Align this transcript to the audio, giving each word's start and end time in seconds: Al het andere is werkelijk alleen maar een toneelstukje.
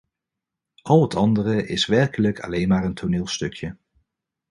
Al 0.81 1.01
het 1.01 1.15
andere 1.15 1.67
is 1.67 1.85
werkelijk 1.85 2.39
alleen 2.39 2.67
maar 2.67 2.83
een 2.85 2.93
toneelstukje. 2.93 3.77